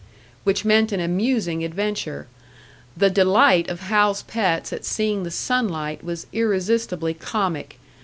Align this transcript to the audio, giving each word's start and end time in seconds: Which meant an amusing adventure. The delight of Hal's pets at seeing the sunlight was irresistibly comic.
Which 0.45 0.65
meant 0.65 0.91
an 0.91 0.99
amusing 0.99 1.63
adventure. 1.63 2.25
The 2.97 3.11
delight 3.11 3.69
of 3.69 3.81
Hal's 3.81 4.23
pets 4.23 4.73
at 4.73 4.83
seeing 4.83 5.21
the 5.21 5.29
sunlight 5.29 6.03
was 6.03 6.25
irresistibly 6.33 7.13
comic. 7.13 7.77